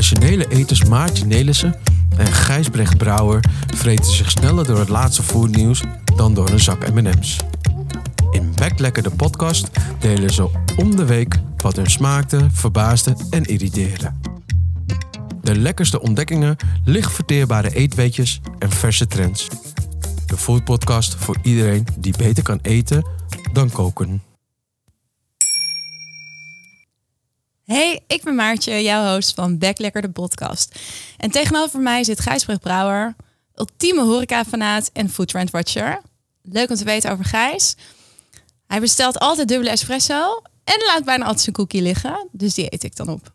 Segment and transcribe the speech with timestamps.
[0.00, 1.74] Professionele eters Maartje Nelissen
[2.16, 3.44] en Gijsbrecht Brouwer
[3.74, 5.82] vreten zich sneller door het laatste foodnieuws
[6.16, 7.36] dan door een zak M&M's.
[8.30, 14.12] In Backlekker de podcast delen ze om de week wat hun smaakte, verbaasde en irriteerde.
[15.42, 19.48] De lekkerste ontdekkingen, licht verteerbare eetweetjes en verse trends.
[20.26, 23.06] De foodpodcast voor iedereen die beter kan eten
[23.52, 24.29] dan koken.
[27.70, 30.78] Hey, ik ben Maartje, jouw host van Backlekker de podcast.
[31.16, 33.14] En tegenover mij zit Gijsbrecht Brouwer,
[33.54, 36.02] ultieme horecafanaat en foodtrend watcher.
[36.42, 37.76] Leuk om te weten over Gijs.
[38.66, 42.82] Hij bestelt altijd dubbele espresso en laat bijna altijd zijn koekje liggen, dus die eet
[42.82, 43.32] ik dan op.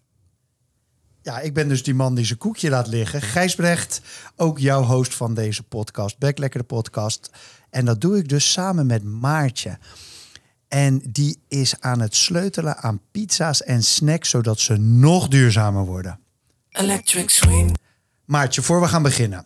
[1.22, 3.22] Ja, ik ben dus die man die zijn koekje laat liggen.
[3.22, 4.02] Gijsbrecht,
[4.36, 7.30] ook jouw host van deze podcast, Backlekker de podcast.
[7.70, 9.78] En dat doe ik dus samen met Maartje.
[10.76, 16.20] En die is aan het sleutelen aan pizza's en snacks, zodat ze nog duurzamer worden.
[16.70, 17.78] Electric Swing.
[18.26, 19.46] Maartje, voor we gaan beginnen,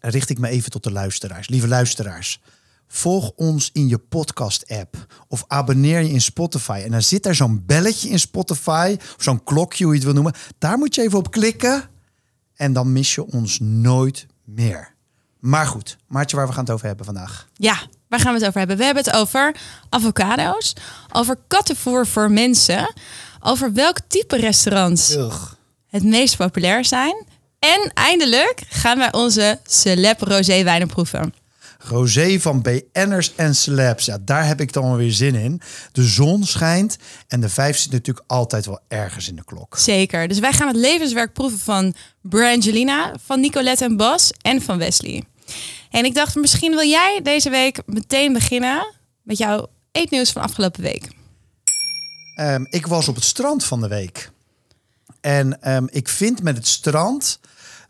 [0.00, 1.48] richt ik me even tot de luisteraars.
[1.48, 2.40] Lieve luisteraars,
[2.86, 6.80] volg ons in je podcast-app of abonneer je in Spotify.
[6.84, 10.22] En dan zit daar zo'n belletje in Spotify, of zo'n klokje, hoe je het wil
[10.22, 10.40] noemen.
[10.58, 11.88] Daar moet je even op klikken
[12.54, 14.94] en dan mis je ons nooit meer.
[15.38, 17.48] Maar goed, Maartje, waar we gaan het over hebben vandaag.
[17.54, 18.76] Ja, waar gaan we het over hebben?
[18.76, 19.54] We hebben het over
[19.88, 20.72] avocado's,
[21.12, 22.94] over kattenvoer voor mensen,
[23.40, 25.52] over welk type restaurants Ugh.
[25.86, 27.24] het meest populair zijn.
[27.58, 31.34] En eindelijk gaan wij onze celeb rosé wijnen proeven.
[31.78, 34.04] Rosé van BN'ers en celebs.
[34.04, 35.60] Ja, daar heb ik dan weer zin in.
[35.92, 36.96] De zon schijnt
[37.28, 39.78] en de vijf zit natuurlijk altijd wel ergens in de klok.
[39.78, 40.28] Zeker.
[40.28, 45.24] Dus wij gaan het levenswerk proeven van Brangelina, van Nicolette en Bas en van Wesley.
[45.92, 50.82] En ik dacht, misschien wil jij deze week meteen beginnen met jouw eetnieuws van afgelopen
[50.82, 51.08] week.
[52.34, 54.30] Ehm, ik was op het strand van de week.
[55.20, 57.40] En ehm, ik vind met het strand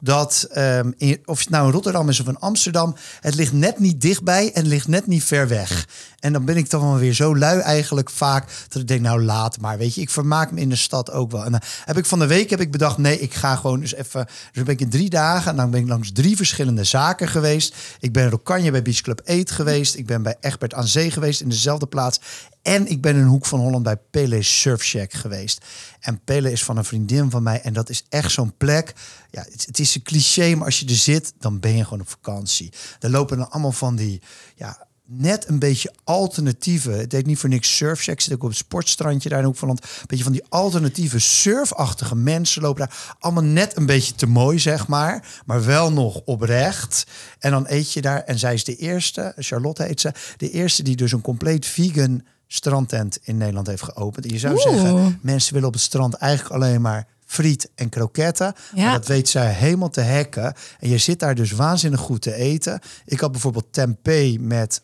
[0.01, 0.93] dat, ehm,
[1.25, 4.67] of het nou in Rotterdam is of in Amsterdam, het ligt net niet dichtbij en
[4.67, 5.89] ligt net niet ver weg.
[6.23, 9.23] En dan ben ik dan wel weer zo lui eigenlijk vaak dat ik denk, nou
[9.23, 11.45] laat maar, weet je, ik vermaak me in de stad ook wel.
[11.45, 13.95] En dan heb ik van de week heb ik bedacht, nee, ik ga gewoon eens
[13.95, 17.29] even, dus ben ik in drie dagen en dan ben ik langs drie verschillende zaken
[17.29, 17.75] geweest.
[18.01, 21.11] Ik ben in Rokanje bij Beach Club Eet geweest, ik ben bij Egbert aan Zee
[21.11, 22.21] geweest in dezelfde plaats.
[22.63, 25.65] En ik ben in hoek van Holland bij Pele Surf Shack geweest.
[26.01, 27.61] En Pele is van een vriendin van mij.
[27.61, 28.93] En dat is echt zo'n plek.
[29.31, 32.01] Ja, het, het is een cliché, maar als je er zit, dan ben je gewoon
[32.01, 32.73] op vakantie.
[33.01, 34.23] Er lopen dan allemaal van die,
[34.55, 34.87] ja,
[35.17, 36.91] net een beetje alternatieve.
[36.91, 38.21] Het deed niet voor niks Surf Shack.
[38.21, 39.69] Zit ook op het sportstrandje daar in hoek van.
[39.69, 43.17] Een beetje van die alternatieve surfachtige mensen lopen daar.
[43.19, 45.43] Allemaal net een beetje te mooi, zeg maar.
[45.47, 47.07] Maar wel nog oprecht.
[47.39, 48.21] En dan eet je daar.
[48.21, 50.13] En zij is de eerste, Charlotte heet ze.
[50.37, 54.25] De eerste die dus een compleet vegan strandtent in Nederland heeft geopend.
[54.25, 54.63] En je zou Oeh.
[54.63, 58.55] zeggen, mensen willen op het strand eigenlijk alleen maar friet en kroketten.
[58.75, 58.85] Ja.
[58.85, 60.55] Maar dat weet zij helemaal te hacken.
[60.79, 62.81] En je zit daar dus waanzinnig goed te eten.
[63.05, 64.81] Ik had bijvoorbeeld tempeh met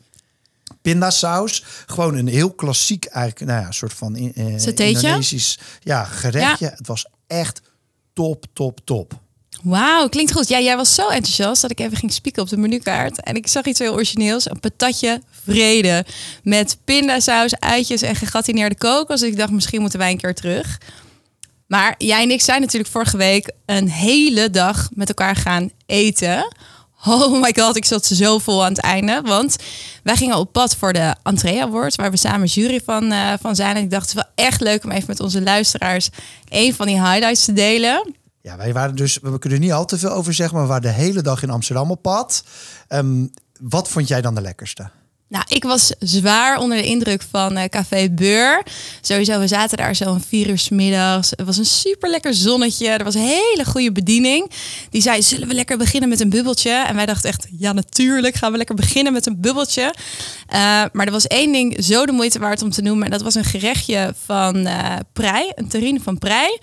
[0.83, 1.65] pindasaus.
[1.87, 5.06] Gewoon een heel klassiek eigenlijk, nou ja, soort van Satéetje?
[5.06, 6.73] Indonesisch ja, gerechtje.
[6.77, 7.61] Het was echt
[8.12, 9.21] top, top, top.
[9.62, 10.49] Wauw, klinkt goed.
[10.49, 13.23] Ja, jij was zo enthousiast dat ik even ging spieken op de menukaart.
[13.23, 14.51] En ik zag iets heel origineels.
[14.51, 16.05] Een patatje vrede.
[16.43, 19.21] Met pindasaus, eitjes en gegatineerde kokos.
[19.21, 20.79] Dus ik dacht, misschien moeten wij een keer terug.
[21.67, 26.55] Maar jij en ik zijn natuurlijk vorige week een hele dag met elkaar gaan eten.
[27.06, 29.20] Oh my god, ik zat zo vol aan het einde.
[29.25, 29.56] Want
[30.03, 33.56] wij gingen op pad voor de Entree Awards, waar we samen jury van, eh, van
[33.56, 33.76] zijn.
[33.76, 36.10] En ik dacht, het wel echt leuk om even met onze luisteraars
[36.48, 38.14] een van die highlights te delen.
[38.41, 40.72] Ja, wij waren dus, we kunnen er niet al te veel over zeggen, maar we
[40.72, 42.44] waren de hele dag in Amsterdam op pad.
[42.88, 43.26] Ehm,
[43.60, 44.91] wat vond jij dan de lekkerste?
[45.28, 48.62] Nou, ik was zwaar onder de indruk van eh, Café Beur.
[49.00, 51.31] Sowieso, we zaten daar zo om vier uur 's middags.
[51.31, 52.89] Het was een super lekker zonnetje.
[52.89, 54.50] Er was een hele goede bediening.
[54.91, 56.71] Die zei, zullen we lekker beginnen met een bubbeltje?
[56.71, 59.94] En wij dachten echt, ja natuurlijk gaan we lekker beginnen met een bubbeltje.
[60.47, 60.59] Eh,
[60.93, 63.05] maar er was één ding zo de moeite waard om te noemen.
[63.05, 66.58] En dat was een gerechtje van eh prei, een terrine van prei.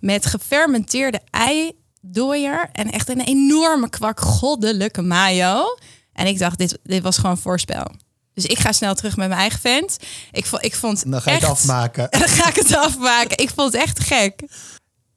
[0.00, 5.64] Met gefermenteerde eidooier en echt een enorme kwak goddelijke mayo.
[6.12, 7.86] En ik dacht, dit, dit was gewoon voorspel.
[8.34, 9.96] Dus ik ga snel terug met mijn eigen vent.
[10.32, 12.08] Ik vond, ik vond Dan ga je echt, het afmaken.
[12.08, 13.38] En dan ga ik het afmaken.
[13.38, 14.40] Ik vond het echt gek.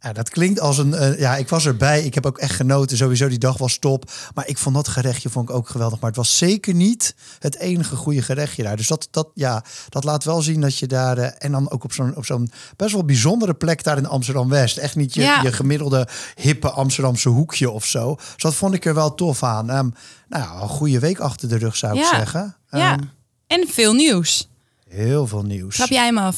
[0.05, 0.93] Ja, dat klinkt als een.
[0.93, 2.03] eh, ja, ik was erbij.
[2.03, 2.97] Ik heb ook echt genoten.
[2.97, 4.11] Sowieso, die dag was top.
[4.33, 5.99] Maar ik vond dat gerechtje vond ik ook geweldig.
[5.99, 8.75] Maar het was zeker niet het enige goede gerechtje daar.
[8.75, 11.17] Dus dat, dat, ja, dat laat wel zien dat je daar.
[11.17, 14.49] eh, en dan ook op zo'n op zo'n best wel bijzondere plek daar in Amsterdam
[14.49, 14.77] West.
[14.77, 15.41] Echt niet je, Ja.
[15.41, 18.15] je gemiddelde hippe Amsterdamse hoekje of zo.
[18.15, 19.69] Dus dat vond ik er wel tof aan.
[19.69, 19.89] Ehm,
[20.29, 22.55] nou ja, een goede week achter de rug zou ik zeggen.
[22.69, 22.91] Ja.
[22.91, 23.03] Ehm,
[23.47, 24.49] En veel nieuws.
[24.89, 25.75] Heel veel nieuws.
[25.75, 26.37] Trap jij hem af?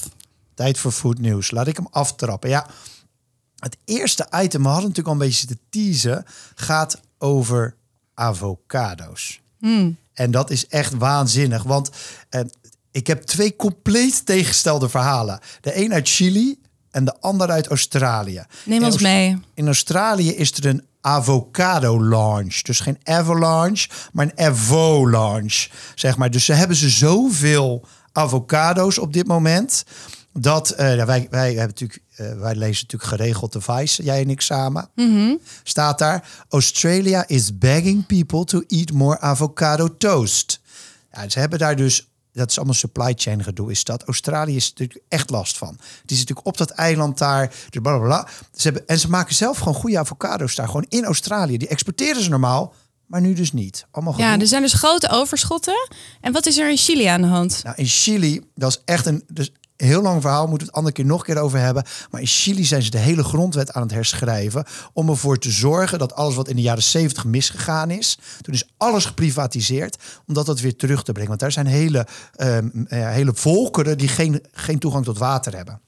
[0.53, 1.51] Tijd voor foodnieuws.
[1.51, 2.49] Laat ik hem aftrappen.
[2.49, 2.67] Ja,
[3.59, 6.25] Het eerste item, we hadden natuurlijk al een beetje zitten teasen,
[6.55, 7.75] gaat over
[8.13, 9.41] avocado's.
[10.13, 11.89] En dat is echt waanzinnig, want
[12.29, 12.41] eh,
[12.91, 15.39] ik heb twee compleet tegengestelde verhalen.
[15.61, 16.59] De een uit Chili
[16.91, 18.43] en de ander uit Australië.
[18.63, 19.39] Neem In ons mee.
[19.53, 22.61] In Australië is er een avocado launch.
[22.61, 26.31] Dus geen avalanche, maar een avalanche, zeg maar.
[26.31, 29.83] Dus ze hebben ze zoveel avocado's op dit moment...
[30.39, 34.29] dat eh, wij, wij, hebben natuurlijk, eh, wij lezen natuurlijk geregeld de Vice, jij en
[34.29, 34.89] ik samen.
[35.63, 40.59] Staat daar, Australia is begging people to eat more avocado toast.
[41.11, 44.03] Ja, ze hebben daar dus, dat is allemaal supply chain gedoe, is dat.
[44.03, 45.75] Australië is natuurlijk echt last van.
[46.05, 48.27] Die is natuurlijk op dat eiland daar, dus bla bla bla.
[48.53, 51.57] Ze hebben, en ze maken zelf gewoon goede avocado's daar, gewoon in Australië.
[51.57, 52.73] Die exporteren ze normaal,
[53.05, 53.85] maar nu dus niet.
[53.91, 55.89] Allemaal Ja, er zijn dus grote overschotten.
[56.21, 57.63] En wat is er in Chili aan de hand?
[57.63, 60.75] Nou, in Chili, dat is echt een, dus een heel lang verhaal, moeten we het
[60.75, 61.83] andere keer nog een keer over hebben.
[62.11, 65.99] Maar in Chili zijn ze de hele grondwet aan het herschrijven om ervoor te zorgen
[65.99, 69.97] dat alles wat in de jaren 70 misgegaan is, toen is alles geprivatiseerd,
[70.27, 71.29] om dat weer terug te brengen.
[71.29, 75.81] Want daar zijn hele, ehm, hele volkeren die geen, geen toegang tot water hebben.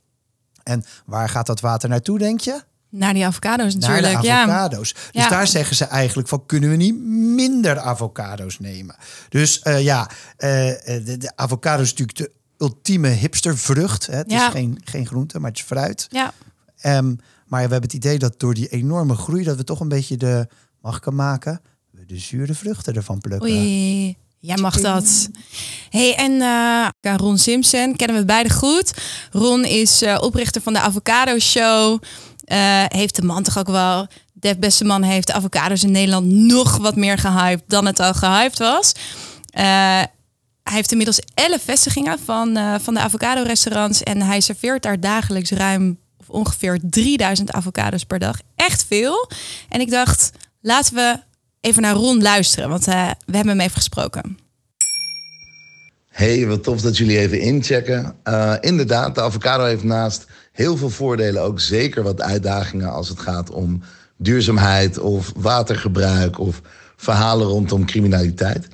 [0.63, 2.61] En waar gaat dat water naartoe, denk je?
[2.89, 4.21] Naar die avocado's Naar natuurlijk.
[4.21, 4.41] de ja.
[4.41, 4.93] avocado's.
[4.93, 5.29] Dus Ja.
[5.29, 6.99] daar zeggen ze eigenlijk van, kunnen we niet
[7.35, 8.95] minder avocado's nemen?
[9.29, 14.05] Dus eh, ja, eh, eh, de, de avocado is natuurlijk de ultieme hipstervrucht.
[14.05, 14.15] Hè?
[14.15, 14.45] Het Ja.
[14.47, 16.07] is geen, geen groente, maar het is fruit.
[16.09, 16.33] Ja.
[16.79, 17.07] Ehm,
[17.45, 19.43] maar we hebben het idee dat door die enorme groei...
[19.43, 20.47] dat we toch een beetje de,
[20.81, 21.61] mag hem maken?
[21.91, 23.49] We de zure vruchten ervan plukken.
[23.49, 25.29] Oei, jij mag dat.
[25.89, 26.41] hey, en
[27.01, 28.93] eh, Ron Simpson kennen we beide goed.
[29.31, 32.01] Ron is eh, oprichter van de Avocado Show.
[32.43, 34.07] Eh, heeft de man toch ook wel...
[34.33, 38.13] De beste man heeft de avocado's in Nederland nog wat meer gehyped dan het al
[38.13, 38.91] gehyped was.
[40.69, 44.03] Hij heeft inmiddels 11 vestigingen van, eh, van de avocado restaurants.
[44.03, 48.39] En hij serveert daar dagelijks ruim of ongeveer 3000 avocados per dag.
[48.55, 49.31] Echt veel.
[49.69, 50.31] En ik dacht,
[50.61, 51.19] laten we
[51.61, 52.69] even naar Ron luisteren.
[52.69, 54.37] Want eh, we hebben hem even gesproken.
[56.09, 58.15] Hey, wat tof dat jullie even inchecken.
[58.23, 63.19] Eh, inderdaad, de avocado heeft naast heel veel voordelen ook zeker wat uitdagingen als het
[63.19, 63.81] gaat om
[64.17, 66.61] duurzaamheid of watergebruik of
[66.95, 68.67] verhalen rondom criminaliteit.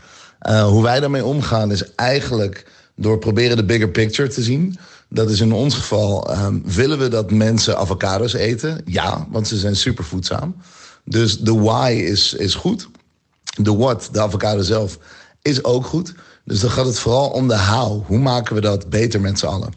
[0.45, 2.65] Eh, hoe wij daarmee omgaan is eigenlijk
[2.95, 4.77] door proberen de bigger picture te zien.
[5.09, 8.81] Dat is in ons geval, ehm, willen we dat mensen avocados eten?
[8.85, 10.55] Ja, want ze zijn super voedzaam.
[11.03, 12.87] Dus de why is, is goed.
[13.57, 14.97] De what, de avocado zelf,
[15.41, 16.13] is ook goed.
[16.43, 18.05] Dus dan gaat het vooral om de how.
[18.05, 19.73] Hoe maken we dat beter met z'n allen?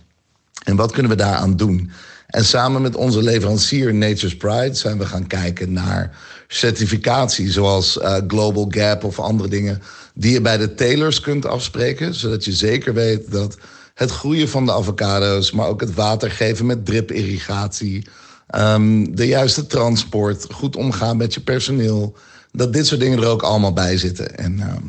[0.65, 1.91] En wat kunnen we daaraan doen?
[2.29, 6.17] En samen met onze leverancier Nature's Pride zijn we gaan kijken naar
[6.49, 9.83] certificatie, zoals eh, Global Gap of andere dingen,
[10.15, 13.57] die je bij de telers kunt afspreken, zodat je zeker weet dat
[13.95, 18.07] het groeien van de avocado's, maar ook het water geven met drip-irrigatie,
[18.47, 22.17] ehm, de juiste transport, goed omgaan met je personeel,
[22.53, 24.37] dat dit soort dingen er ook allemaal bij zitten.
[24.37, 24.85] En ehm,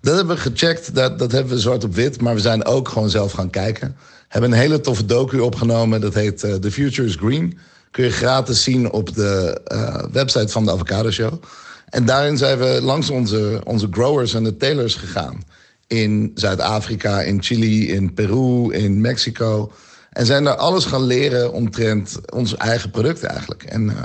[0.00, 2.20] dat hebben we gecheckt, dat, dat hebben we zwart op wit.
[2.20, 3.96] Maar we zijn ook gewoon zelf gaan kijken.
[4.32, 6.00] Hebben een hele toffe docu opgenomen.
[6.00, 7.58] Dat heet eh, The Future is Green.
[7.90, 11.42] Kun je gratis zien op de eh, website van de Avocado Show.
[11.88, 15.42] En daarin zijn we langs onze, onze growers en de telers gegaan.
[15.86, 19.72] In Zuid-Afrika, in Chili, in Peru, in Mexico.
[20.10, 23.62] En zijn daar alles gaan leren omtrent ons eigen product eigenlijk.
[23.62, 24.02] En eh,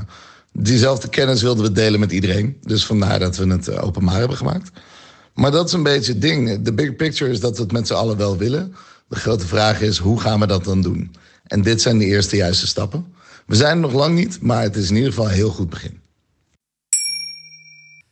[0.52, 2.58] diezelfde kennis wilden we delen met iedereen.
[2.62, 4.72] Dus vandaar dat we het openbaar hebben gemaakt.
[5.34, 6.62] Maar dat is een beetje het ding.
[6.62, 8.76] De big picture is dat we het met z'n allen wel willen.
[9.08, 11.16] De grote vraag is, hoe gaan we dat dan doen?
[11.44, 13.14] En dit zijn de eerste juiste stappen.
[13.46, 15.70] We zijn er nog lang niet, maar het is in ieder geval een heel goed
[15.70, 16.02] begin.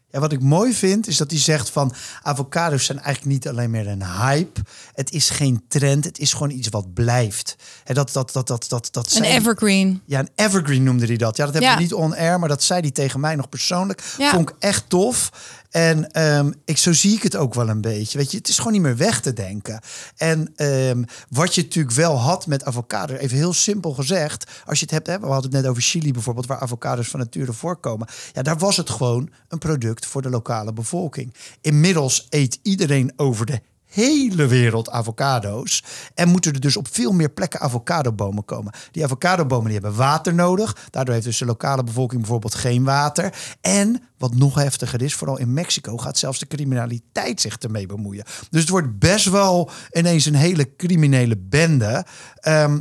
[0.07, 3.69] Ja, wat ik mooi vind, is dat hij zegt van avocados zijn eigenlijk niet alleen
[3.71, 4.61] meer een hype.
[4.93, 7.55] Het is geen trend, het is gewoon iets wat blijft.
[7.83, 10.01] En dat, dat, dat, dat, dat, dat Een zei evergreen.
[10.05, 11.37] Ja, een evergreen noemde hij dat.
[11.37, 11.77] Ja, dat hebben Ja.
[11.77, 14.03] we niet on-air, maar dat zei hij tegen mij nog persoonlijk.
[14.17, 14.31] Ja.
[14.31, 15.31] Vond ik echt tof.
[15.75, 18.17] En ehm, ik, zo zie ik het ook wel een beetje.
[18.17, 19.81] Weet je, het is gewoon niet meer weg te denken.
[20.17, 24.51] En ehm, wat je natuurlijk wel had met avocado, even heel simpel gezegd.
[24.65, 27.19] Als je het hebt, hè, we hadden het net over Chili bijvoorbeeld, waar avocados van
[27.19, 28.07] nature voorkomen.
[28.33, 31.33] Ja, daar was het gewoon een product voor de lokale bevolking.
[31.61, 33.61] Inmiddels eet iedereen over de
[33.95, 35.83] hele wereld avocado's.
[36.13, 38.73] En moeten er dus op veel meer plekken avocadobomen komen.
[38.91, 40.77] Die avocadobomen die hebben water nodig.
[40.89, 43.33] Daardoor heeft dus de lokale bevolking bijvoorbeeld geen water.
[43.61, 48.23] En wat nog heftiger is, vooral in Mexico gaat zelfs de criminaliteit zich ermee bemoeien.
[48.49, 52.05] Dus het wordt best wel ineens een hele criminele bende.
[52.35, 52.79] Ehm,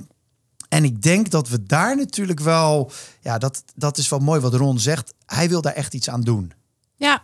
[0.68, 2.90] en ik denk dat we daar natuurlijk wel,
[3.20, 5.14] ja, dat, dat is wel mooi wat Ron zegt.
[5.26, 6.52] Hij wil daar echt iets aan doen.
[6.96, 7.22] Ja,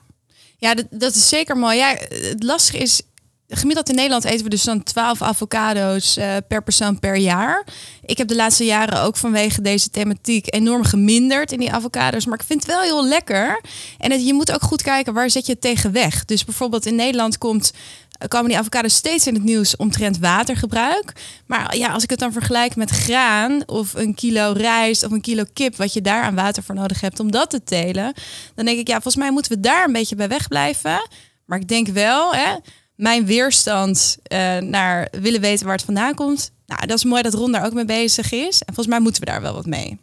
[0.56, 1.76] ja dat, dat is zeker mooi.
[1.76, 3.02] Ja, het lastige is,
[3.50, 7.66] gemiddeld in Nederland eten we dus dan 12 avocado's eh, per persoon per jaar.
[8.04, 12.26] Ik heb de laatste jaren ook vanwege deze thematiek enorm geminderd in die avocado's.
[12.26, 13.60] Maar ik vind het wel heel lekker.
[13.98, 16.24] En je moet ook goed kijken waar zet je het tegen weg.
[16.24, 17.72] Dus bijvoorbeeld in Nederland komt
[18.28, 21.12] komen die avocados steeds in het nieuws omtrent watergebruik.
[21.46, 25.20] Maar ja, als ik het dan vergelijk met graan of een kilo rijst of een
[25.20, 28.14] kilo kip, wat je daar aan water voor nodig hebt om dat te telen,
[28.54, 31.08] dan denk ik, ja, volgens mij moeten we daar een beetje bij wegblijven.
[31.44, 32.54] Maar ik denk wel, hè,
[33.00, 36.50] mijn weerstand uh, naar willen weten waar het vandaan komt.
[36.66, 38.58] Nou, dat is mooi dat Ron daar ook mee bezig is.
[38.60, 40.00] En volgens mij moeten we daar wel wat mee.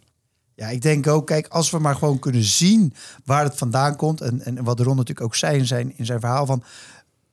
[0.55, 2.93] Ja, ik denk ook, kijk, als we maar gewoon kunnen zien
[3.25, 4.21] waar het vandaan komt.
[4.21, 6.63] En, en wat Ron natuurlijk ook zei in zijn, in zijn verhaal van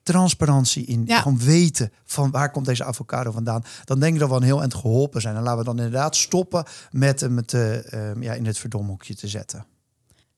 [0.02, 1.02] transparantie in.
[1.06, 1.20] Ja.
[1.20, 3.64] Gewoon weten van waar komt deze avocado vandaan.
[3.84, 5.36] Dan denk ik dat we een heel eind geholpen zijn.
[5.36, 7.76] En laten we dan inderdaad stoppen met hem het, uh,
[8.20, 9.66] ja, in het verdomhoekje te zetten.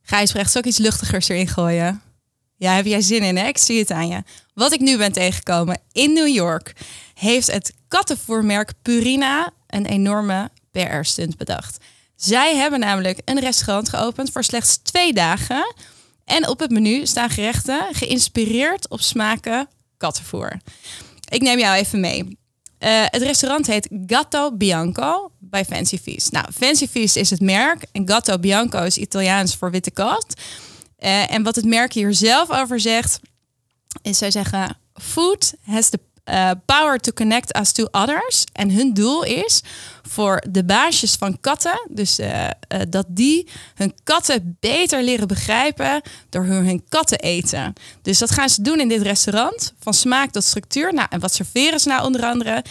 [0.02, 2.00] Gijsbrecht, ik iets luchtigers erin gooien?
[2.56, 3.46] Ja, heb jij zin in, hè?
[3.46, 4.22] Ik zie het aan je.
[4.54, 6.72] Wat ik nu ben tegengekomen in New York,
[7.14, 11.84] heeft het kattenvoermerk Purina een enorme PR-stunt bedacht.
[12.16, 15.74] Zij hebben namelijk een restaurant geopend voor slechts twee dagen.
[16.24, 20.60] En op het menu staan gerechten geïnspireerd op smaken kattenvoer.
[21.28, 22.22] Ik neem jou even mee.
[22.24, 26.32] Uh, het restaurant heet Gatto Bianco bij Fancy Feast.
[26.32, 30.34] Nou, Fancy Feast is het merk en Gatto Bianco is Italiaans voor witte kat.
[30.98, 33.20] Uh, en wat het merk hier zelf over zegt,
[34.02, 35.98] is zij zeggen: Food has the
[36.30, 38.44] uh, power to connect us to others.
[38.52, 39.62] En hun doel is
[40.02, 42.48] voor de baasjes van katten, dus uh,
[42.88, 47.72] dat die hun katten beter leren begrijpen door hun, hun katten eten.
[48.02, 50.94] Dus dat gaan ze doen in dit restaurant, van smaak tot structuur.
[50.94, 52.64] Nou, en wat serveren ze nou onder andere?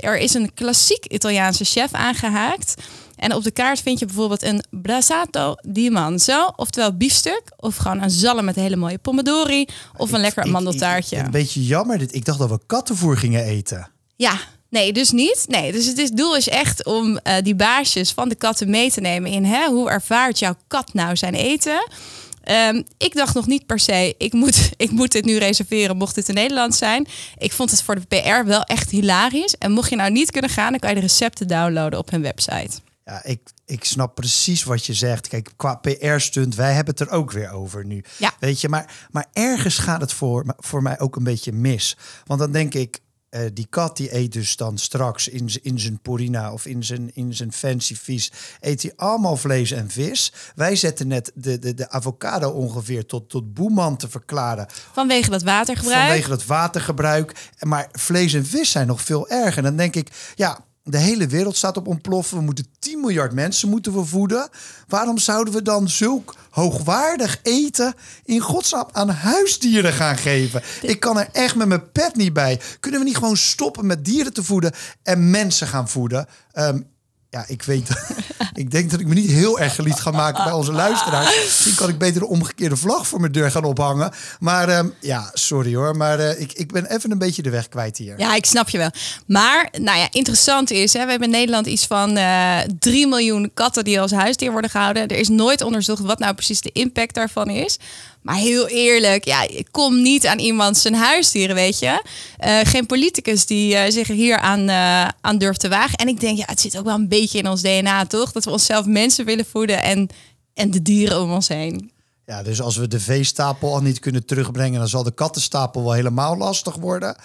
[0.00, 2.74] er is een klassiek Italiaanse chef aangehaakt.
[3.20, 8.02] En op de kaart vind je bijvoorbeeld een brasato di manzo, oftewel biefstuk, of gewoon
[8.02, 11.16] een zalm met hele mooie pomodori, of een lekker mandeltaartje.
[11.16, 12.14] een beetje jammer, dit.
[12.14, 13.90] ik dacht dat we kattenvoer gingen eten.
[14.16, 14.38] Ja,
[14.70, 15.44] Nee, dus niet.
[15.48, 18.90] Nee, dus het is, doel is echt om uh, die baasjes van de katten mee
[18.90, 21.88] te nemen in hè, hoe ervaart jouw kat nou zijn eten.
[22.50, 26.14] Um, ik dacht nog niet per se, ik moet, ik moet dit nu reserveren mocht
[26.14, 27.06] dit in Nederland zijn.
[27.38, 29.54] Ik vond het voor de PR wel echt hilarisch.
[29.58, 32.22] En mocht je nou niet kunnen gaan, dan kan je de recepten downloaden op hun
[32.22, 32.80] website.
[33.04, 35.28] Ja, ik, ik snap precies wat je zegt.
[35.28, 38.04] Kijk, qua PR-stunt, wij hebben het er ook weer over nu.
[38.16, 38.32] Ja.
[38.38, 41.96] Weet je, maar, maar ergens gaat het voor, voor mij ook een beetje mis.
[42.24, 46.00] Want dan denk ik, uh, die kat die eet dus dan straks in, in zijn
[46.00, 50.32] purina of in zijn, in zijn fancy vis, eet hij allemaal vlees en vis.
[50.54, 54.66] Wij zetten net de, de, de avocado ongeveer tot, tot boeman te verklaren.
[54.92, 56.06] Vanwege dat watergebruik.
[56.06, 57.50] Vanwege dat watergebruik.
[57.58, 59.56] Maar vlees en vis zijn nog veel erger.
[59.56, 62.36] En dan denk ik, ja, de hele wereld staat op ontploffen.
[62.36, 64.48] We moeten 10 miljard mensen moeten we voeden.
[64.88, 67.94] Waarom zouden we dan zulk hoogwaardig eten
[68.24, 70.62] in godsnaam aan huisdieren gaan geven?
[70.82, 72.60] Ik kan er echt met mijn pet niet bij.
[72.80, 76.26] Kunnen we niet gewoon stoppen met dieren te voeden en mensen gaan voeden?
[76.54, 76.86] Um,
[77.30, 77.88] ja, ik weet.
[78.54, 81.36] ik denk dat ik me niet heel erg geliefd ga maken bij onze luisteraars.
[81.36, 84.12] Misschien kan ik beter de omgekeerde vlag voor mijn deur gaan ophangen.
[84.38, 85.96] Maar um, ja, sorry hoor.
[85.96, 88.18] Maar uh, ik, ik ben even een beetje de weg kwijt hier.
[88.18, 88.90] Ja, ik snap je wel.
[89.26, 93.06] Maar, nou ja, interessant is, hè, we hebben in Nederland iets van uh, eh, 3
[93.06, 95.08] miljoen katten die als huisdier worden gehouden.
[95.08, 97.78] Er is nooit onderzocht wat nou precies de impact daarvan is.
[98.22, 102.02] Maar heel eerlijk, ja, ik kom niet aan iemand zijn huisdieren, weet je.
[102.44, 105.98] Uh, geen politicus die uh, zich hier aan, uh, aan durft te wagen.
[105.98, 108.32] En ik denk, ja, het zit ook wel een beetje in ons DNA, toch?
[108.32, 110.08] Dat we onszelf mensen willen voeden en,
[110.54, 111.90] en de dieren om ons heen.
[112.26, 115.92] Ja, dus als we de veestapel al niet kunnen terugbrengen, dan zal de kattenstapel wel
[115.92, 117.16] helemaal lastig worden.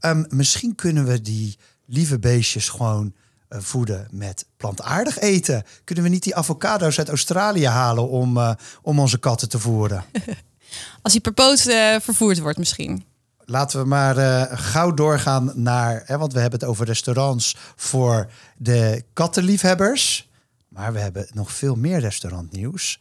[0.00, 3.12] Um, misschien kunnen we die lieve beestjes gewoon
[3.48, 5.62] voeden met plantaardig eten.
[5.84, 8.52] Kunnen we niet die avocado's uit Australië halen om, uh,
[8.82, 10.04] om onze katten te voeren?
[11.02, 13.04] Als die per poot uh, vervoerd wordt misschien.
[13.44, 19.04] Laten we maar gauw doorgaan naar, hè, want we hebben het over restaurants voor de
[19.12, 20.28] kattenliefhebbers.
[20.68, 23.00] Maar we hebben nog veel meer restaurantnieuws.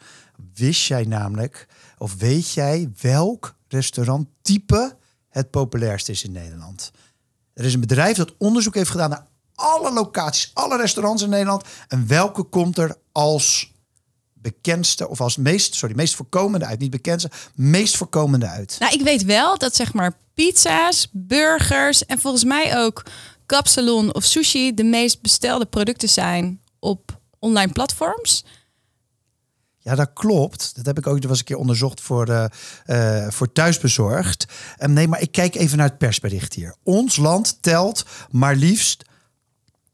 [0.53, 4.95] Wist jij namelijk, of weet jij welk restauranttype
[5.29, 6.91] het populairst is in Nederland?
[7.53, 9.25] Er is een bedrijf dat onderzoek heeft gedaan naar
[9.57, 11.63] alle locaties, alle restaurants in Nederland.
[11.87, 13.71] En welke komt er als
[14.33, 18.75] bekendste of als meest, sorry, meest voorkomende uit, niet bekendste, meest voorkomende uit?
[18.79, 23.05] Nou, ik weet wel dat zeg maar pizza's, burgers en volgens mij ook
[23.45, 28.45] kapsalon of sushi de meest bestelde producten zijn op online platforms.
[29.77, 30.75] Ja, dat klopt.
[30.75, 32.45] Dat heb ik ook eens een keer onderzocht voor, uh,
[32.85, 34.45] uh, voor thuisbezorgd.
[34.79, 36.75] Um, nee, maar ik kijk even naar het persbericht hier.
[36.83, 39.05] Ons land telt maar liefst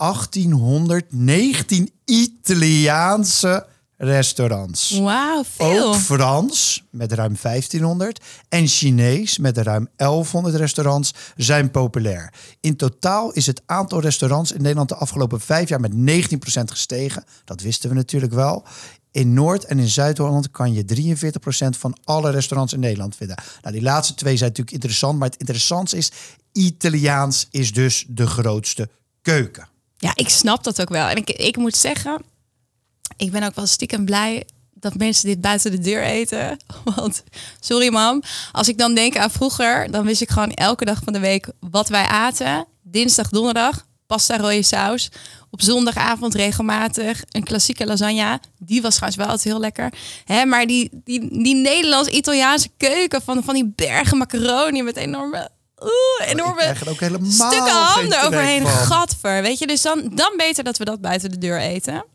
[0.04, 3.66] 1819 Italiaanse
[3.98, 5.00] restaurants.
[5.00, 5.88] Wauw, veel.
[5.88, 12.34] Ook Frans met ruim 1500 en Chinees met ruim 1100 restaurants zijn populair.
[12.60, 15.96] In totaal is het aantal restaurants in Nederland de afgelopen vijf jaar met 19%
[16.66, 17.24] gestegen.
[17.46, 18.66] Dat wisten we natuurlijk wel.
[19.12, 23.38] In Noord- en in Zuid-Holland kan je 43% van alle restaurants in Nederland vinden.
[23.62, 26.12] Nou, die laatste twee zijn natuurlijk interessant, maar het interessantste is,
[26.52, 28.90] Italiaans is dus de grootste
[29.22, 29.72] keuken.
[30.04, 31.08] Ja, ik snap dat ook wel.
[31.08, 32.22] En ik, ik moet zeggen,
[33.18, 36.58] ik ben ook wel stiekem blij dat mensen dit buiten de deur eten.
[36.96, 37.24] Want,
[37.60, 41.14] sorry mam, als ik dan denk aan vroeger, dan wist ik gewoon elke dag van
[41.14, 42.66] de week wat wij aten.
[42.82, 45.10] Dinsdag, donderdag, pasta rode saus.
[45.50, 48.40] Op zondagavond regelmatig een klassieke lasagne.
[48.58, 49.94] Die was trouwens wel altijd heel lekker.
[50.26, 55.50] Hè, maar die, die, die Nederlands-Italiaanse keuken van, van die bergen macaroni met enorme...
[55.84, 58.68] Oeh, enorme helemaal stukken handen overheen.
[58.68, 59.68] Gadver, weet je.
[59.68, 62.06] Dus dan, dan beter dat we dat buiten de deur eten.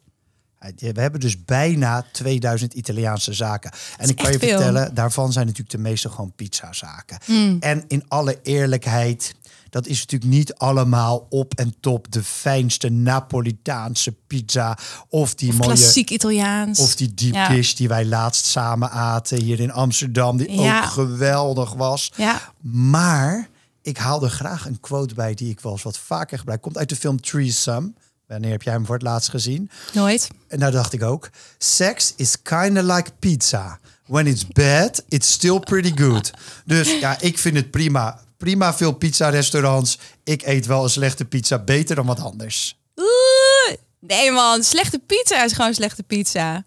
[0.76, 3.70] We hebben dus bijna 2000 Italiaanse zaken.
[3.96, 4.48] En ik kan je veel.
[4.48, 7.18] vertellen, daarvan zijn natuurlijk de meeste gewoon pizzazaken.
[7.24, 7.56] Hmm.
[7.60, 9.34] En in alle eerlijkheid,
[9.70, 14.78] dat is natuurlijk niet allemaal op en top de fijnste Napolitaanse pizza.
[15.08, 15.62] Of die mooie.
[15.62, 16.78] Klassiek Italiaans.
[16.78, 17.48] Of die deep Ja.
[17.48, 20.36] dish die wij laatst samen aten hier in Amsterdam.
[20.36, 20.78] Die Ja.
[20.78, 22.12] ook geweldig was.
[22.16, 23.48] Ja, Maar
[23.82, 26.60] ik haal er graag een quote bij die ik wel eens wat vaker gebruik.
[26.60, 27.92] Komt uit de film Threesome.
[28.26, 29.70] Wanneer heb jij hem voor het laatst gezien?
[29.92, 30.28] nooit.
[30.48, 33.78] En daar dacht ik ook, sex is kind of like pizza.
[34.06, 36.30] When it's bad, it's still pretty good.
[36.64, 38.20] Dus ja, ik vind het prima.
[38.36, 39.98] Prima veel pizza-restaurants.
[40.24, 42.78] Ik eet wel een slechte pizza beter dan wat anders.
[42.96, 46.64] Oeh, nee man, slechte pizza is gewoon slechte pizza.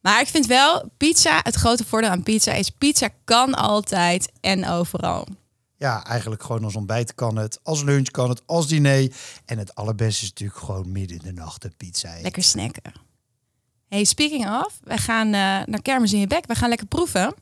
[0.00, 4.68] Maar ik vind wel, pizza, het grote voordeel aan pizza is, pizza kan altijd en
[4.68, 5.26] overal.
[5.82, 7.60] Ja, eigenlijk gewoon als ontbijt kan het.
[7.62, 8.42] Als lunch kan het.
[8.46, 9.12] Als diner.
[9.44, 12.22] En het allerbeste is natuurlijk gewoon midden in de nacht een pizza eten.
[12.22, 12.92] Lekker snacken.
[13.88, 15.32] Hey, speaking of, wij gaan eh,
[15.66, 16.46] naar Kermis in je bek.
[16.46, 17.34] We gaan lekker proeven.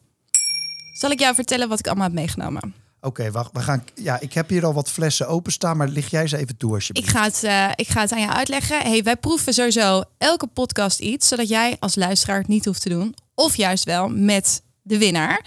[0.93, 2.75] Zal ik jou vertellen wat ik allemaal heb meegenomen?
[3.01, 3.53] Oké, wacht.
[3.53, 3.85] We gaan.
[3.95, 7.09] Ja, ik heb hier al wat flessen openstaan, maar lig jij ze even toe alsjeblieft.
[7.09, 8.79] Ik ga, het, eh, ik ga het aan jou uitleggen.
[8.79, 12.89] Hey, wij proeven sowieso elke podcast iets, zodat jij als luisteraar het niet hoeft te
[12.89, 13.15] doen.
[13.35, 15.45] Of juist wel met de winnaar.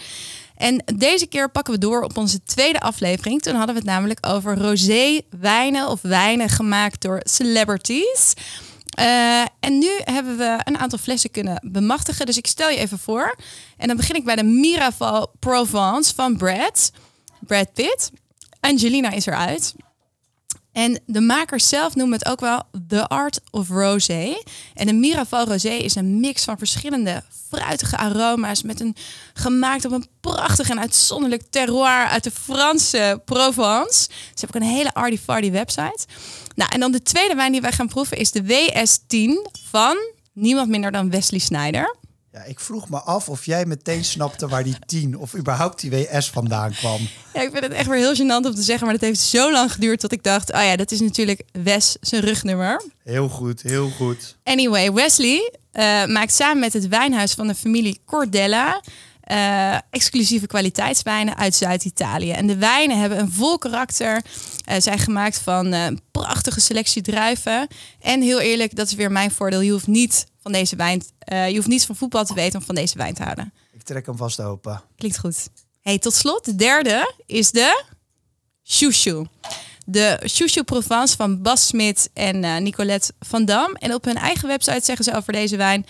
[0.63, 3.41] En deze keer pakken we door op onze tweede aflevering.
[3.41, 8.33] Toen hadden we het namelijk over rosé wijnen of wijnen gemaakt door celebrities.
[8.89, 12.25] Eh, en nu hebben we een aantal flessen kunnen bemachtigen.
[12.25, 13.35] Dus ik stel je even voor.
[13.77, 16.91] En dan begin ik bij de Miraval Provence van Brad.
[17.39, 18.11] Brad Pitt.
[18.59, 19.73] Angelina is eruit.
[20.73, 24.37] En de makers zelf noemen het ook wel The Art of Rosé.
[24.73, 28.95] En de Miraval Rosé is een mix van verschillende fruitige aroma's met een
[29.33, 34.03] gemaakt op een prachtig en uitzonderlijk terroir uit de Franse Provence.
[34.09, 36.05] Ze hebben ook een hele arty farty website.
[36.55, 39.97] Nou, en dan de tweede wijn die wij gaan proeven is de WS10 van
[40.33, 41.95] niemand minder dan Wesley Snyder.
[42.33, 45.89] Ja, ik vroeg me af of jij meteen snapte waar die 10 of überhaupt die
[45.89, 47.07] WS vandaan kwam.
[47.33, 49.51] Ja, ik vind het echt weer heel gênant om te zeggen, maar het heeft zo
[49.51, 52.83] lang geduurd dat ik dacht, oh ja, dat is natuurlijk Wes zijn rugnummer.
[53.03, 54.37] Heel goed, heel goed.
[54.43, 58.81] Anyway, Wesley eh, maakt samen met het wijnhuis van de familie Cordella
[59.23, 62.31] eh, exclusieve kwaliteitswijnen uit Zuid-Italië.
[62.31, 64.21] En de wijnen hebben een vol karakter,
[64.65, 67.67] eh, zijn gemaakt van een prachtige selectie druiven.
[67.99, 69.61] En heel eerlijk, dat is weer mijn voordeel.
[69.61, 72.65] Je hoeft niet van deze wijn, eh, je hoeft niet van voetbal te weten om
[72.65, 73.53] van deze wijn te houden.
[73.71, 74.81] Ik trek hem vast open.
[74.95, 75.49] Klinkt goed.
[75.81, 77.83] Hey, tot slot, de derde is de
[78.63, 79.25] Chouchou.
[79.85, 83.75] De Chouchou Provence van Bas Smit en eh, Nicolette van Dam.
[83.75, 85.85] En op hun eigen website zeggen ze over deze wijn...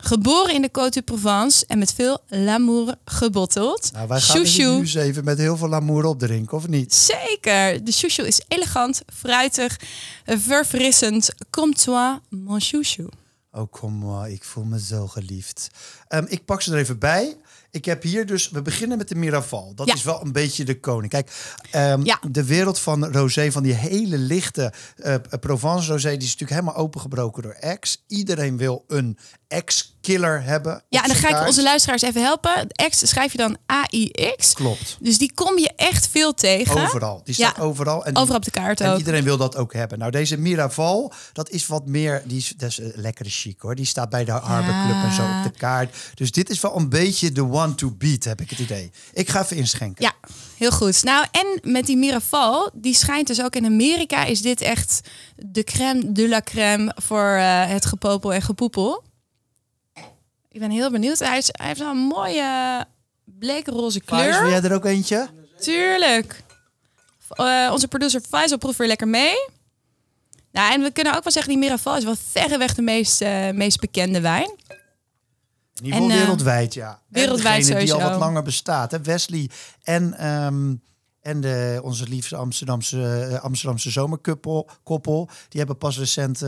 [0.00, 3.92] Geboren in de Côte de Provence en met veel l'amour gebotteld.
[3.92, 4.74] Nou, wij gaan Chouchou.
[4.74, 6.94] nu eens even met heel veel lamour opdrinken, of niet?
[6.94, 7.84] Zeker.
[7.84, 9.80] De chouchou is elegant, fruitig,
[10.24, 11.30] verfrissend.
[11.50, 13.08] Comme-toi, mon chouchou.
[13.52, 15.68] Oh, kom maar, ik voel me zo geliefd.
[16.08, 17.36] Ehm, ik pak ze er even bij.
[17.70, 19.74] Ik heb hier dus, we beginnen met de Miraval.
[19.74, 19.94] Dat Ja.
[19.94, 21.10] is wel een beetje de koning.
[21.12, 22.20] Kijk, ehm, Ja.
[22.30, 26.76] de wereld van rosé, van die hele lichte eh, Provence rosé, die is natuurlijk helemaal
[26.82, 28.04] opengebroken door X.
[28.06, 29.18] Iedereen wil een
[29.64, 30.82] X-killer hebben.
[30.88, 32.66] Ja, en dan ga ik onze luisteraars even helpen.
[32.90, 34.52] X schrijf je dan AIX.
[34.54, 34.96] Klopt.
[35.00, 36.82] Dus die kom je echt veel tegen.
[36.82, 37.20] Overal.
[37.24, 38.04] Die staat Ja, overal.
[38.04, 38.98] En die- Overal op de kaart En ook.
[38.98, 39.98] iedereen wil dat ook hebben.
[39.98, 42.22] Nou, deze Miraval, dat is wat meer...
[42.24, 43.74] Die is, dat is een lekkere chic hoor.
[43.74, 45.96] Die staat bij de Harbor Club en zo op de kaart.
[46.14, 48.90] Dus dit is wel een beetje de one to beat, heb ik het idee.
[49.12, 50.04] Ik ga even inschenken.
[50.04, 50.12] Ja,
[50.56, 51.02] heel goed.
[51.02, 55.00] Nou, en met die Miraval, die schijnt dus ook in Amerika, is dit echt
[55.36, 59.06] de crème de la crème voor eh, het gepopel en gepoepel.
[60.58, 61.18] Ik ben heel benieuwd.
[61.18, 62.84] Hij, is, hij heeft een mooie
[63.24, 64.50] bleekroze Klaas, wil kleur.
[64.50, 65.28] jij er ook eentje?
[65.60, 66.42] Tuurlijk.
[67.28, 69.48] Eh, onze producer Faisal proeft weer lekker mee.
[70.52, 73.50] Nou, en we kunnen ook wel zeggen, die Miraval is wel verreweg de meest, eh,
[73.50, 74.50] meest bekende wijn.
[75.74, 77.02] In ieder geval En, eh, wereldwijd, ja.
[77.08, 78.18] Wereldwijd degene die al sowieso.
[78.18, 78.90] wat langer bestaat.
[78.90, 79.02] Hè?
[79.02, 79.50] Wesley
[79.82, 80.74] en, ehm,
[81.20, 86.42] en de, onze liefste Amsterdamse, Amsterdamse zomerkoppel, koppel, die hebben pas recent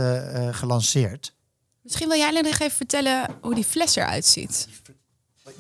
[0.51, 1.39] gelanceerd.
[1.83, 4.69] Misschien wil jij nog even vertellen hoe die fles eruit ziet.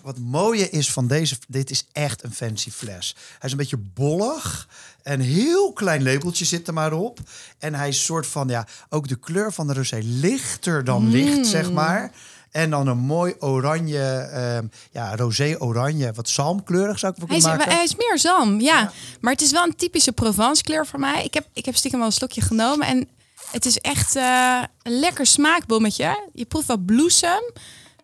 [0.02, 3.14] Wat mooie is van deze, dit is echt een fancy fles.
[3.28, 4.68] Hij is een beetje bollig.
[5.02, 7.18] Een heel klein labeltje zit er maar op.
[7.58, 11.10] En hij is soort van, ja, ook de kleur van de rosé lichter dan Mm.
[11.10, 12.10] licht, zeg maar.
[12.50, 14.02] En dan een mooi oranje,
[14.32, 17.72] ehm, ja, rosé-oranje, wat zalmkleurig zou ik Hij is, maken.
[17.72, 18.92] hij is meer zalm, ja.
[19.20, 21.24] Maar het is wel een typische Provence kleur voor mij.
[21.24, 23.08] Ik heb, ik heb stiekem wel een slokje genomen en
[23.50, 26.28] het is echt eh, een lekker smaakbommetje.
[26.32, 27.42] Je proeft wat bloesem.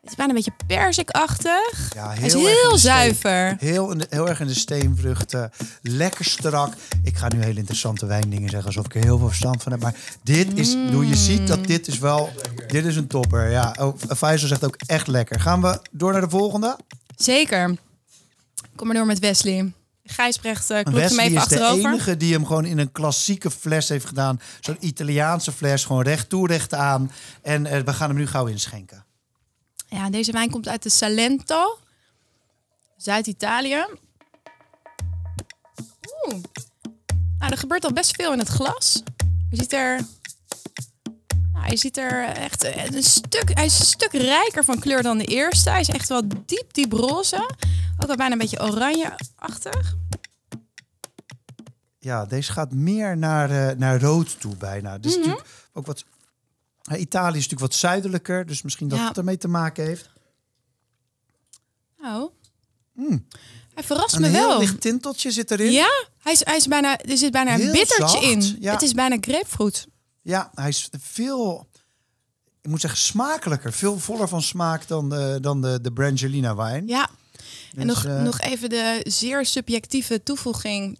[0.00, 1.94] Het is bijna een beetje perzikachtig.
[1.94, 3.56] Ja, hij is heel erg in heel zuiver.
[3.58, 5.50] Heel, heel erg in de steenvruchten.
[5.82, 6.74] Lekker strak.
[7.02, 9.80] Ik ga nu hele interessante wijndingen zeggen, alsof ik er heel veel verstand van heb.
[9.80, 12.30] Maar dit is, hoe je ziet dat dit is wel,
[12.66, 13.50] dit is een topper.
[13.50, 15.40] Ja, oh, Faisal zegt ook echt lekker.
[15.40, 16.76] Gaan we door naar de volgende?
[17.16, 17.74] Zeker.
[18.76, 19.72] Kom maar door met Wesley.
[20.06, 21.90] Gijsbrecht uh, klopt hem even is de achterover.
[21.90, 24.40] enige die hem gewoon in een klassieke fles heeft gedaan.
[24.60, 27.10] Zo'n Italiaanse fles, gewoon recht toe, recht aan.
[27.42, 29.04] En eh, we gaan hem nu gauw inschenken.
[29.88, 31.78] Ja, deze wijn komt uit de Salento,
[32.96, 33.86] Zuid-Italië.
[36.26, 36.42] Oeh.
[37.38, 39.02] Nou, er gebeurt al best veel in het glas.
[39.50, 40.00] Je ziet er,
[41.52, 45.18] nou, je ziet er echt een stuk, hij is een stuk rijker van kleur dan
[45.18, 45.70] de eerste.
[45.70, 47.50] Hij is echt wel diep, diep roze.
[47.98, 49.96] Ook wel bijna een beetje oranje-achtig.
[51.98, 54.98] Ja, deze gaat meer naar, eh, naar rood toe bijna.
[54.98, 56.04] Dus natuurlijk ook wat.
[56.96, 59.08] Italië is natuurlijk wat zuidelijker, dus misschien dat Ja.
[59.08, 60.10] het ermee te maken heeft.
[62.02, 62.32] Oh.
[63.74, 64.24] Hij verrast Hmm.
[64.24, 64.58] Een me heel wel.
[64.58, 65.72] licht tinteltje zit erin.
[65.72, 68.56] Ja, hij is, hij is bijna, er zit bijna een bittertje zacht, in.
[68.60, 68.72] ja.
[68.72, 69.86] Het is bijna grapefruit.
[70.22, 71.68] Ja, hij is veel,
[72.62, 73.72] ik moet zeggen, smakelijker.
[73.72, 76.86] Veel voller van smaak dan de, dan de, de Brangelina wijn.
[76.86, 77.08] Ja.
[77.76, 80.98] En Dus, nog, eh, nog even de zeer subjectieve toevoeging.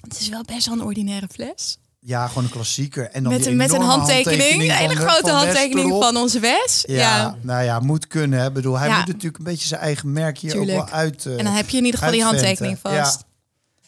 [0.00, 1.78] Het is wel best wel een ordinaire fles.
[2.00, 3.10] Ja, gewoon een klassieker.
[3.10, 4.62] En dan Met, een- met een handtekening.
[4.62, 6.84] Een hele grote van Wes handtekening van onze Wes.
[6.86, 7.36] Ja, Ja.
[7.42, 8.40] nou ja, moet kunnen.
[8.40, 8.52] Hè.
[8.52, 8.96] Bedoel, hij Ja.
[8.98, 11.26] moet natuurlijk een beetje zijn eigen merk hier ook wel uit.
[11.26, 13.24] eh, En dan heb je in ieder geval die handtekening vast.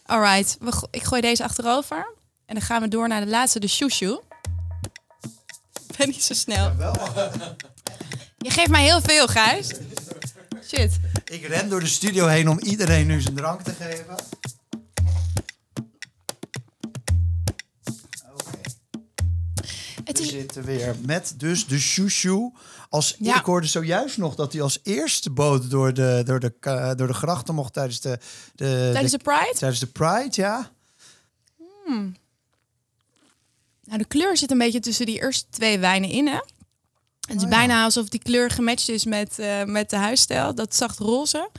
[0.07, 2.15] Alright, we go- ik gooi deze achterover.
[2.47, 4.19] En dan gaan we door naar de laatste, de shushu.
[5.89, 6.73] Ik ben niet zo snel.
[8.39, 9.69] Je geeft mij heel veel, Gijs.
[10.77, 10.99] Shit.
[11.25, 14.17] Ik ren door de studio heen om iedereen nu zijn drank te geven.
[20.05, 22.53] We zitten weer met dus de chouchou.
[22.89, 23.39] Als, Ja.
[23.39, 27.07] Ik hoorde zojuist nog dat hij als eerste boot door de, door de, ka- door
[27.07, 28.19] de grachten mocht tijdens de,
[28.55, 29.55] de, tijdens de, de Pride?
[29.59, 30.71] tijdens de Pride, ja.
[33.85, 36.39] Nou, de kleur zit een beetje tussen die eerste twee wijnen in, hè?
[37.29, 37.57] Het is Oh ja.
[37.57, 40.55] bijna alsof die kleur gematcht is met, eh, met de huisstijl.
[40.55, 41.51] Dat zacht roze.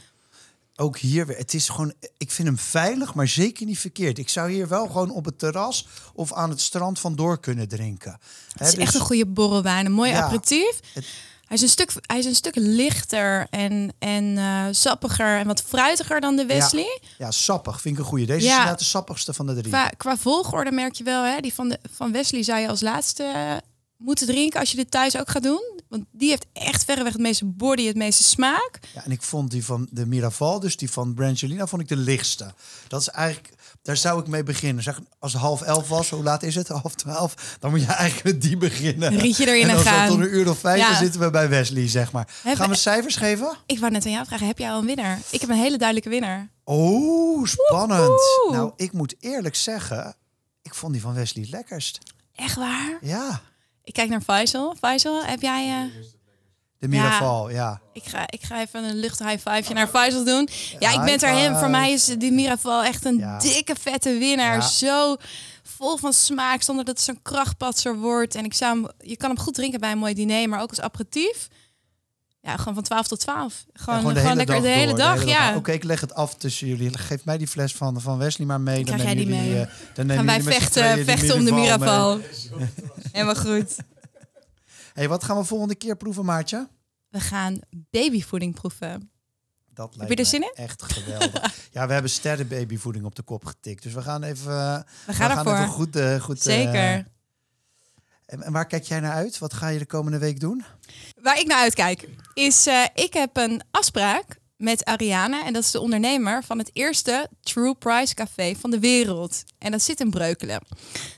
[0.75, 1.37] Ook hier weer.
[1.37, 4.17] Het is gewoon, ik vind hem veilig, maar zeker niet verkeerd.
[4.17, 8.19] Ik zou hier wel gewoon op het terras of aan het strand vandoor kunnen drinken.
[8.51, 9.85] Het is dus- echt een goede borrelwijn.
[9.85, 10.21] Een mooi Ja.
[10.23, 10.79] aperitief.
[10.93, 11.05] Het-
[11.43, 15.61] Hij is een stuk, hij is een stuk lichter en, en eh, sappiger en wat
[15.61, 16.99] fruitiger dan de Wesley.
[17.17, 18.25] Ja, sappig vind ik een goede.
[18.25, 19.67] Deze is de sappigste van de drie.
[19.67, 22.81] Qua, qua volgorde merk je wel, hè, die van, de, van Wesley zou je als
[22.81, 23.55] laatste eh,
[24.03, 25.71] moeten drinken als je dit thuis ook gaat doen.
[25.89, 28.79] Want die heeft echt verreweg het meeste body, het meeste smaak.
[28.93, 31.95] Ja, en ik vond die van de Miraval, dus die van Brangelina, vond ik de
[31.95, 32.53] lichtste.
[32.87, 34.83] Dat is eigenlijk, daar zou ik mee beginnen.
[34.83, 36.67] Zeg, als het half elf was, hoe laat is het?
[36.67, 37.57] Half twaalf.
[37.59, 39.17] Dan moet je eigenlijk met die beginnen.
[39.19, 40.07] Rietje erin en en dan gaan.
[40.07, 40.87] tot een uur of vijf, Ja.
[40.89, 42.27] dan zitten we bij Wesley, zeg maar.
[42.43, 43.57] Heb- Gaan we cijfers geven?
[43.65, 45.19] Ik wou net aan jou vragen, heb jij al een winnaar?
[45.29, 46.49] Ik heb een hele duidelijke winnaar.
[46.63, 48.07] Oh, spannend.
[48.07, 48.51] Woehoe.
[48.55, 50.15] Nou, ik moet eerlijk zeggen,
[50.61, 51.97] ik vond die van Wesley het lekkerst.
[52.35, 52.97] Echt waar?
[53.01, 53.41] Ja,
[53.83, 54.75] Ik kijk naar Faisal.
[54.79, 55.69] Faisal, heb jij...
[55.69, 56.01] eh,
[56.79, 57.81] de Miraval, ja.
[57.93, 60.49] Ik ga, ik ga even een lucht high fiveje naar Faisal doen.
[60.79, 61.59] Ja, ik ben er helemaal.
[61.59, 61.79] Voor five.
[61.79, 63.39] mij is die Miraval echt een Ja.
[63.39, 64.55] dikke vette winnaar.
[64.55, 64.61] Ja.
[64.61, 65.15] Zo
[65.63, 68.35] vol van smaak, zonder dat het zo'n krachtpatser wordt.
[68.35, 70.69] En ik zou hem, je kan hem goed drinken bij een mooi diner, maar ook
[70.69, 71.47] als aperitief.
[72.45, 73.65] Ja, gewoon van 12 tot 12.
[73.73, 75.25] Gewoon, Ja, gewoon, lekker de hele door, dag.
[75.25, 75.55] ja.
[75.55, 76.97] Oké, ik leg het af tussen jullie.
[76.97, 78.83] Geef mij die fles van, van Wesley maar mee.
[78.83, 79.65] krijg jij die nemen jullie, mee.
[79.65, 82.19] eh, dan nemen Gaan wij vechten, tweeën die vechten om de Miraval.
[83.11, 83.75] Helemaal goed.
[84.93, 86.67] hey, wat gaan we volgende keer proeven, Maartje?
[87.09, 89.09] We gaan babyvoeding proeven.
[89.73, 90.51] Dat je lijkt er me zin in?
[90.53, 91.69] Echt geweldig.
[91.71, 93.83] ja, we hebben sterrenbabyvoeding op de kop getikt.
[93.83, 95.53] Dus we gaan even, eh, We gaan ervoor.
[95.53, 95.95] even goed...
[95.95, 97.05] eh, goed eh, Zeker.
[98.41, 99.37] En waar kijk jij naar uit?
[99.37, 100.63] Wat ga je de komende week doen?
[101.21, 105.43] Waar ik naar uitkijk is, eh, ik heb een afspraak met Ariane.
[105.43, 109.43] En dat is de ondernemer van het eerste True Price Café van de wereld.
[109.57, 110.61] En dat zit in Breukelen.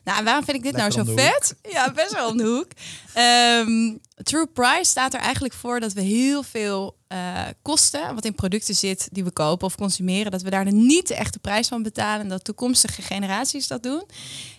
[0.04, 1.56] Nou, en waarom vind ik dit Lekker nou zo vet?
[1.62, 2.68] Ja, best wel om de hoek.
[3.14, 8.36] Ehm, True Price staat er eigenlijk voor dat we heel veel eh, kosten, wat in
[8.36, 11.68] producten zit die we kopen of consumeren, dat we daar de niet de echte prijs
[11.68, 14.04] van betalen en dat toekomstige generaties dat doen.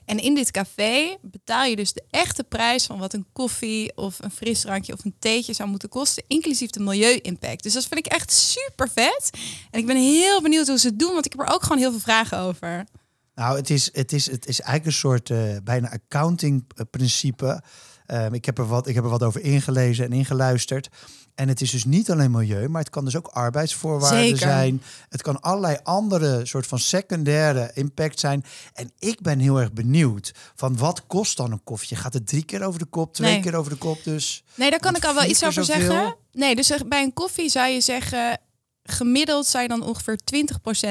[0.06, 4.18] En in dit café betaal je dus de echte prijs van wat een koffie of
[4.20, 7.62] een frisdrankje of een theetje zou moeten kosten, inclusief de milieu-impact.
[7.62, 9.30] Dus dat vind ik echt super vet.
[9.70, 11.78] En ik ben heel benieuwd hoe ze het doen, want ik heb er ook gewoon
[11.78, 12.86] heel veel vragen over.
[13.34, 17.62] Nou, het is, het is, het is eigenlijk een soort eh, bijna accounting-principe.
[18.06, 20.88] Ehm, ik, heb er wat, ik heb er wat over ingelezen en ingeluisterd.
[21.36, 24.38] En het is dus niet alleen milieu, maar het kan dus ook arbeidsvoorwaarden Zeker.
[24.38, 24.82] zijn.
[25.08, 28.44] Het kan allerlei andere soort van secundaire impact zijn.
[28.72, 31.96] En ik ben heel erg benieuwd van wat kost dan een koffie?
[31.96, 33.40] Gaat het drie keer over de kop, twee Nee.
[33.40, 34.04] keer over de kop?
[34.04, 36.16] Dus Nee, daar kan ik al wel iets over zeggen.
[36.32, 38.38] Nee, dus eh, bij een koffie zou je zeggen,
[38.82, 40.18] gemiddeld zou je dan ongeveer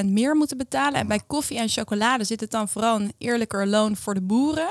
[0.03, 0.99] 20% meer moeten betalen.
[0.99, 4.69] En bij koffie en chocolade zit het dan vooral een eerlijker loon voor de boeren.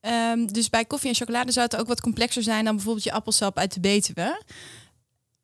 [0.00, 3.12] Ehm, dus bij koffie en chocolade zou het ook wat complexer zijn dan bijvoorbeeld je
[3.12, 4.42] appelsap uit de Betuwe.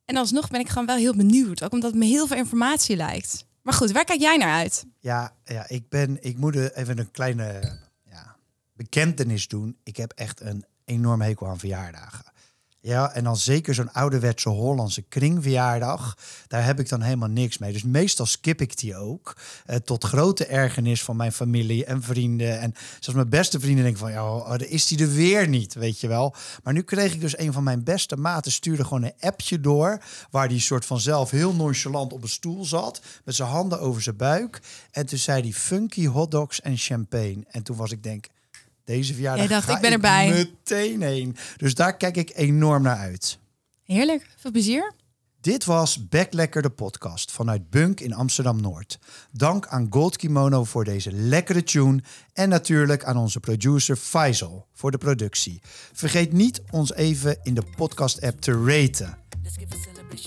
[0.05, 2.95] En alsnog ben ik gewoon wel heel benieuwd, ook omdat het me heel veel informatie
[2.95, 3.45] lijkt.
[3.61, 4.85] Maar goed, waar kijk jij naar uit?
[4.99, 8.35] Ja, ja ik, ben, ik moet even een kleine ja,
[8.73, 9.77] bekentenis doen.
[9.83, 12.25] Ik heb echt een enorm hekel aan verjaardagen.
[12.85, 16.17] Ja, en dan zeker zo'n ouderwetse Hollandse kringverjaardag.
[16.47, 17.71] Daar heb ik dan helemaal niks mee.
[17.71, 19.37] Dus meestal skip ik die ook.
[19.65, 22.59] eh, tot grote ergernis van mijn familie en vrienden.
[22.59, 24.11] En zelfs mijn beste vrienden denken van...
[24.11, 26.35] ja, oh, is die er weer niet, weet je wel.
[26.63, 28.51] Maar nu kreeg ik dus een van mijn beste maten...
[28.51, 30.01] stuurde gewoon een appje door...
[30.31, 33.01] waar die soort van zelf heel nonchalant op een stoel zat...
[33.23, 34.61] met zijn handen over zijn buik.
[34.91, 37.45] En toen zei hij funky hotdogs en champagne.
[37.47, 38.27] En toen was ik denk...
[38.85, 40.29] Deze verjaardag Jij dacht, ga ik ben erbij.
[40.29, 41.35] meteen heen.
[41.57, 43.39] Dus daar kijk ik enorm naar uit.
[43.83, 44.93] Heerlijk, veel plezier.
[45.41, 48.99] Dit was Backlekker de podcast vanuit Bunk in Amsterdam-Noord.
[49.31, 54.91] Dank aan Gold Kimono voor deze lekkere tune en natuurlijk aan onze producer Faisal voor
[54.91, 55.61] de productie.
[55.93, 59.17] Vergeet niet ons even in de podcast-app te raten.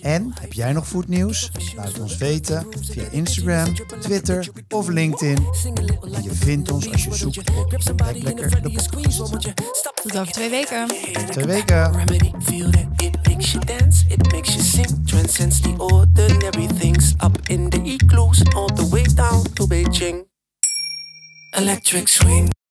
[0.03, 1.51] En heb jij nog voetnieuws?
[1.77, 5.47] Laat het ons weten via Instagram, Twitter of LinkedIn.
[6.15, 7.39] En je vindt ons als je zoekt
[7.91, 9.17] op Backlekker de podcast.
[10.03, 10.89] Tot over twee weken.
[11.31, 11.93] Twee weken.
[11.93, 12.31] remedy.
[12.41, 15.07] Feel that it makes you dance, it makes you sing.
[15.07, 20.27] Transcends the ordinary things up in the igloo's all the way down to Beijing.
[21.51, 22.59] Electric swing.